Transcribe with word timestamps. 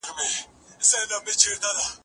زه 0.89 0.97
پرون 1.09 1.21
بوټونه 1.25 1.57
پاک 1.61 1.73
کړل 1.75 1.79